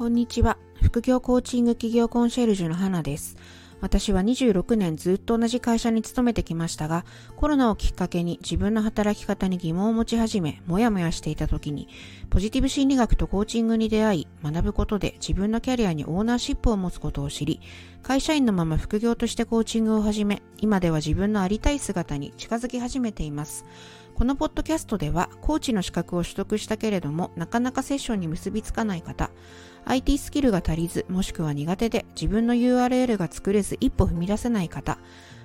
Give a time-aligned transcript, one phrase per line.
[0.00, 0.56] こんにちは。
[0.82, 3.36] 副業コーチング企業コンシェルジュの花です。
[3.82, 7.04] 私は26年ずっと同じ会社に勤めてきましたが、
[7.36, 11.86] コロナをきっかけに自分の働き方に疑問を持ち始め、もやもやしていた時に、
[12.30, 17.60] ポジティブ心理学とコーチングに出会い、学ぶことで自分のキャリアにオーナーシップを持つことを知り、
[18.02, 23.66] 会社員のまま副業としてコーチングを始め、今では自分のありたい姿に近づき始めています。
[24.20, 29.30] このポッドキャストでは、コーチの資格を取得したけれども、なかなかセッションに結びつかない方、
[29.86, 34.98] IT スキルが足りず、もしくは苦手で自分の URL が作れず一歩踏み出せない方、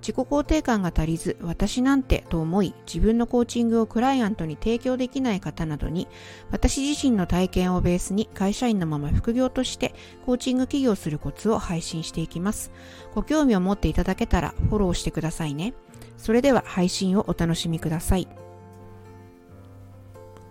[0.00, 6.06] 自己肯定感が足りず、私なんてと思い、自分のコーチングをクライアントに提供できない方などに、
[6.52, 12.70] 私自身の体験をベースに会社員のまま副業としてコーチング起業するコツを配信していきます。
[13.16, 15.74] ご興味を持っていただけたらフォローしてくださいね。
[16.16, 18.28] それでは配信をお楽しみください。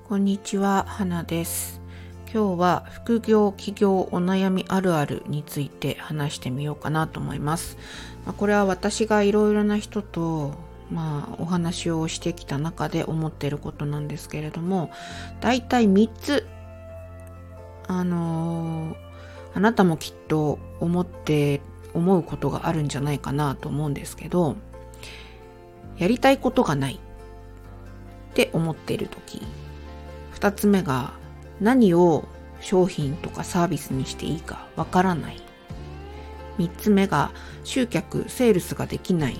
[0.09, 1.81] こんにちは、花です。
[2.33, 7.77] 今日は副業企業お悩みあるあるについて話してみようかなと思います。
[8.25, 10.55] まあ、これは私がいろいろな人と
[10.89, 14.89] まあお話をしてきた中で思っていることなんですけれども、
[15.41, 16.47] だいたい3つ、
[17.87, 18.95] あのー、
[19.53, 21.61] あなたもきっと思って
[21.93, 24.55] 思うことがあるんじゃないかなと思うんですけど、
[25.99, 26.97] やりたいことがないっ
[28.33, 29.45] て思っている時
[30.39, 31.13] 2つ目が
[31.59, 32.25] 何を
[32.61, 35.41] 商品とかサービスにしていいかわからない。
[36.57, 37.31] 3つ目が
[37.63, 39.37] 集客、セールスができない。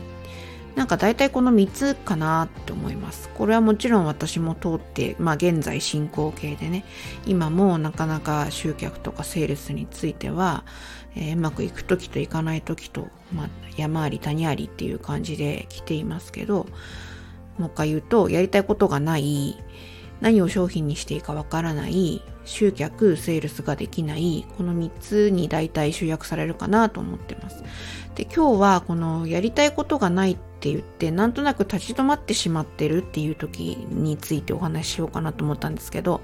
[0.76, 3.30] なんか大体この3つかなって思います。
[3.30, 6.86] これはもちろん私も通って、まあ現在進行形でね、
[7.26, 10.64] 今もなかなか集客とかセールスについては、
[11.16, 16.68] えー、うまくいく時といかない時と、まあ山あり谷ありっていう感じで来ていますけど、
[17.58, 19.62] もう一回言うと、やりたいことがない、
[20.22, 27.64] 何を商品にしていいかわからない、集客、セールスができない、この3つに大体集約されるかなと思ってます。
[28.16, 36.22] で、今日はこのやりたいことがないって言って、なんとなく立ち止まってしまってるっていう時についてお話ししようかなと思ったんですけど、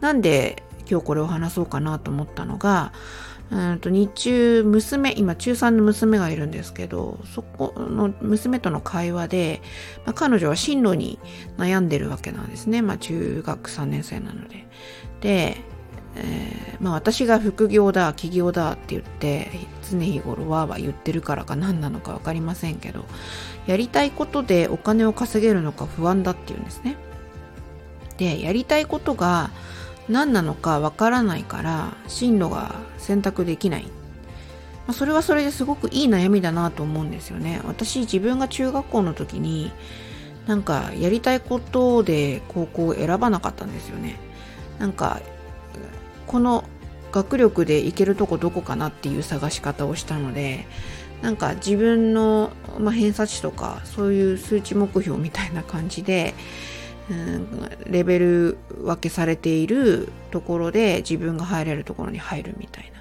[0.00, 2.92] なんで今日これを話そうかなと思ったのが、
[3.50, 9.60] うんと日中娘今中3の娘がいるんですけどそこの娘との会話で、
[10.06, 11.18] まあ、彼女は進路に
[11.58, 14.66] 悩んでるわけなんですね、まあ、中学3年生なので。
[15.20, 15.56] で、
[16.16, 19.50] えー、まあ、私が副業だ起業だって言って
[19.90, 23.04] 常日頃わーわー言ってるからか何なのか分かりませんけど
[23.66, 26.96] やりたいことでお金を稼げるのか不安だっていうんですね。
[28.16, 29.50] でやりたいことが
[30.10, 33.84] 何なのかわからないから進路が選択できない。
[33.84, 33.90] ま
[34.88, 37.60] あ、それはそれですごくいい悩みだなと思うんですよね。
[37.64, 39.72] 私自分が中学校の時に
[40.46, 44.16] なんかやりたいことで高校を選ばなかったんですよね。
[44.78, 45.20] なんか
[46.26, 46.64] この
[47.12, 50.66] 学力で行けるとこどこかなっていう探し方をしたので
[51.22, 56.34] なんか自分の、まあ、偏差値とかそういう数値目標みたいな感じで
[57.86, 63.00] レベル分けされているところで自分が入れるところに入るみたいな。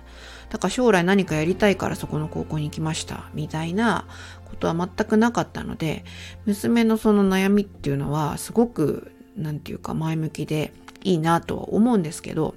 [0.50, 4.08] だから将来何かやりたいからそこの高校に行きましたみたいな
[4.46, 6.04] ことは全くなかったので、
[6.46, 12.56] 娘のその悩みっていうのはすごく、なんていうか前向きでいいなとは思うんですけど、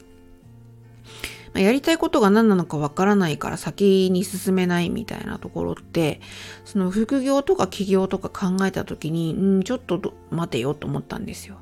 [1.55, 6.21] やりたいことが何なのかわからないから先に進めないみたいなところって、
[6.65, 11.57] その副業とか起業とか考えた時に、ん、ちょっと待てよと思ったんですよ。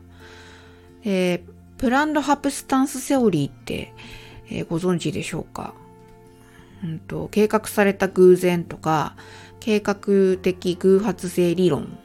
[1.03, 1.43] で、
[1.79, 3.93] プランドハプスタンスセオリーって、
[4.51, 5.75] えー、ご存知でしょうか、
[6.85, 9.17] うんと、計画された偶然とか、
[9.59, 11.99] 計画的偶発性理論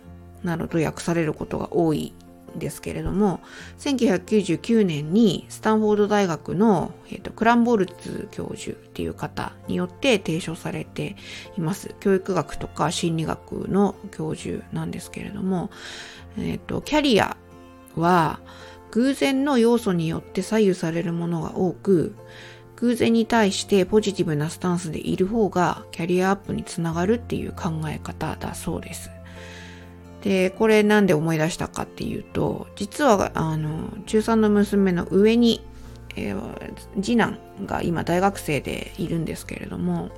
[0.44, 2.14] などと訳されることが多い
[2.58, 3.42] ですけれども
[3.80, 11.16] 1999年にスタンフォード大学の、えーと、クランボルツ教授っていう方によって提唱されて
[11.58, 15.70] います教育学とか心理学の教授なんですけれども、
[16.38, 17.38] えーと、とキャリア
[17.96, 18.40] は
[18.92, 22.16] 偶然の要素によって左右されるものが多く
[22.78, 29.15] 偶然に対してポジティブなスタンスでいる方がキャリアアップにつながるっていう考え方だそうです。
[30.26, 35.64] で、これなんで思い出したかっていうと、実は、あの、中3の娘の上に、
[36.16, 37.38] えー、次男
[37.68, 40.10] が今大学生でいるんですけれども、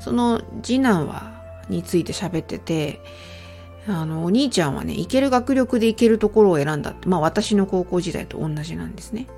[0.00, 1.38] その次男は、
[1.70, 3.00] について喋ってて、
[3.86, 9.28] あの、お兄ちゃんはね、行ける学力で行けるところを選んだって、まあ私の高校時代と同じなんですね。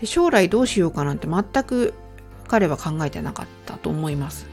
[0.00, 1.92] で、将来どうしようかなんて全く
[2.48, 4.46] 彼は考えてなかったと思います。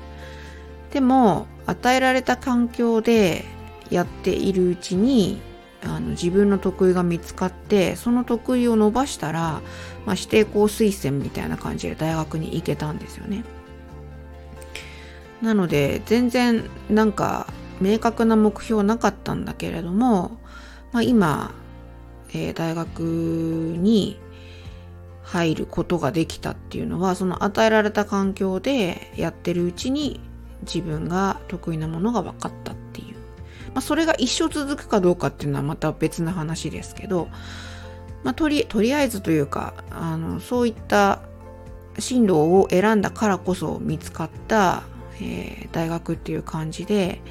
[0.92, 3.46] でも、与えられた環境で
[3.90, 5.40] やっているうちに、
[5.84, 9.62] あの自分の得意が見つかってその得意を伸ばしたら、
[10.06, 13.44] まあ、指定校推薦みたいな感じで大学に行けたんですよね。
[15.42, 17.48] なので全然なんか
[17.80, 20.40] 明確な目標なかったんだけれども、
[20.92, 21.54] まあ、今、
[22.34, 24.20] えー、大学に
[25.22, 30.22] 入ることができたっていうのはその与えられた環境でやってるうちに
[30.62, 32.74] 自分が得意なものが分かった、
[33.78, 37.28] まあ、それが一生続くかどうかっていうのはまた別な話ですけど、
[38.24, 41.22] まあ、とりとりあえずというかあのそういった
[42.00, 44.82] 進路を選んだからこそ見つかった、
[45.22, 47.22] えー、大学っていう感じで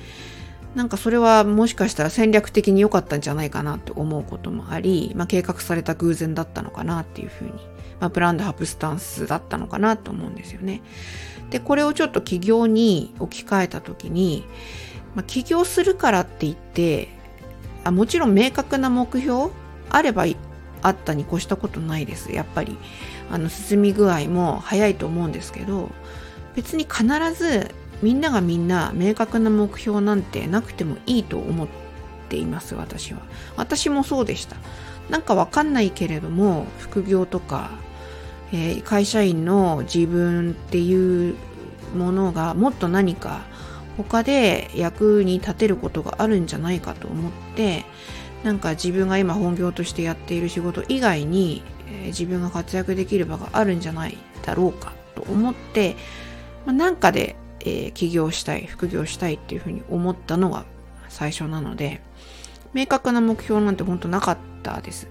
[0.76, 7.50] なんかそれはもしかしたら戦略的に良かったんじゃないかなって思うこともあり、まあ、計画された偶然だったのかなっていうふうに
[8.00, 10.82] まあ、プランドハプスタンスだったのかなと思うんですよね。
[11.50, 14.44] で、これをちょっと起業に置き換えた時に、
[15.16, 17.08] まあ、起業するからって言って、
[17.82, 19.50] あもちろん明確な目標
[19.90, 20.26] あれば
[20.82, 22.32] あったに越したことないです。
[22.32, 22.78] やっぱり、
[23.30, 25.90] あの、進み具合も早いと思うんですけど、
[26.54, 27.04] 別に必
[27.34, 31.68] ずみんながみんな明確な目標なんてなくてもいいと思っ
[32.28, 33.20] ています、私は。
[33.56, 34.56] 私もそうでした。
[35.10, 37.70] なんかわかんないけれども、副業とか
[38.52, 41.34] えー、会社員の自分っていう
[41.96, 43.42] ものがもっと何か
[43.96, 47.84] 他で役に立てることがあるんじゃないかと思って
[48.44, 55.96] なんか自分が今本業としてやっている仕事以外に、えー、自分が活躍できる場があるんじゃないだろうかと思って、
[56.64, 60.64] まあ、なんかで、えー、起業したい副業したいっていうふうに思ったのが
[61.08, 62.00] 最初なので
[62.74, 65.08] 明確な目標なんて本当なかったです。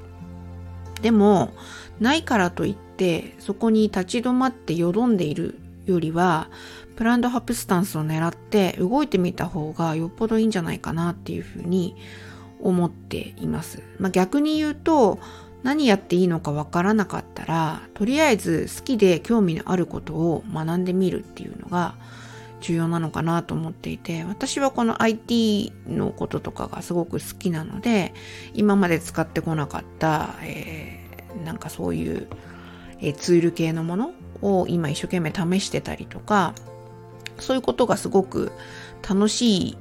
[1.01, 1.53] でも
[1.99, 6.49] ないからといってそこに立ち止まってよどんでいるよりは
[6.95, 11.95] プランドハプスタンスを狙って動いてみた方がよっぽどいいんじゃないかなっていうふうに
[12.59, 13.83] 思っています。
[13.99, 15.19] まあ、逆に言うと
[15.63, 21.95] 何やっていいのかわからなかったらとりあえず好きで興味のあることを学んでみるっていうのが
[22.61, 28.13] 重要なのかなと思っていて私はこの IT のこととかがすごく好きなので
[28.53, 32.27] 今まで使ってこなかった、えー、なんかそういう、
[32.99, 34.13] えー、ツール系のもの
[34.45, 36.53] を今一生懸命試してたりとか
[37.39, 38.51] そういうことがすごく
[39.07, 39.77] 楽し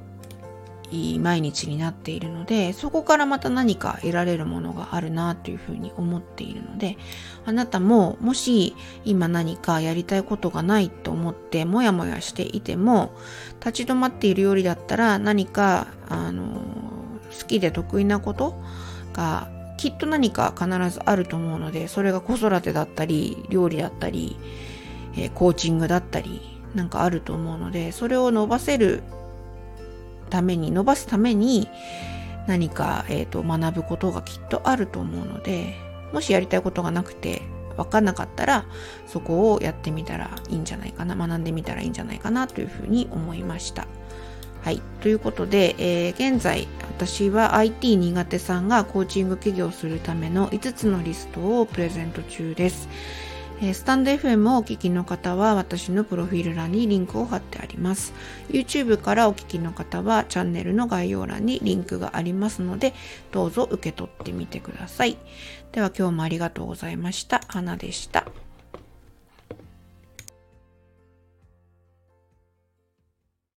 [0.91, 6.99] い毎日になっているのでそこからまた何か得られるものがあるなというふうに思っているので
[7.45, 13.13] あなたももし今何かやりたいことがないと思ってモヤモヤしていても
[13.61, 16.61] 立ち止まっているよりだったら何かあの
[17.39, 18.55] 好きで得意なこと
[19.13, 19.49] が
[19.85, 24.39] きっと何か必ずあると思うのでそれが子育てだったり料理だったり、
[25.15, 26.41] えー、コーチングだったり
[26.75, 29.03] なんかあると思うのでそれを伸ばせる
[30.31, 31.69] ために伸ばすために
[32.47, 35.75] 何か、えーと、学ぶことがきっとあると思うので
[36.15, 37.43] もしやりたいことがなくて
[37.77, 38.65] 分かんなかったら
[39.07, 43.87] そこをやってみたらいいんじゃないかな学んでみたらいいんじゃないかなというふうに思いました。
[44.65, 44.81] はい。
[45.03, 46.67] ということで、えー、現在
[46.97, 52.89] 私は IT 苦手さんがコーチング起業するための5つのリストをプレゼント中です。
[53.61, 58.15] えスタンド FM をお聞きの方は私のプロフィール欄にリンクを貼ってあります。
[58.49, 62.95] YouTube からお聞きの方はチャンネルの概要欄にリンクがありますので
[63.33, 65.19] どうぞ受け取ってみてください。
[65.73, 67.43] では今日もありがとうございました。
[67.49, 68.25] 花でした。